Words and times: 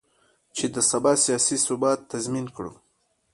چې 0.55 0.65
د 0.75 0.77
سبا 0.91 1.13
سیاسي 1.25 1.57
ثبات 1.65 1.99
تضمین 2.11 2.47
کړو. 2.55 2.73